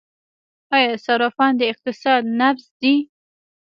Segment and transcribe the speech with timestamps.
[0.75, 2.95] آیا صرافان د اقتصاد نبض دي؟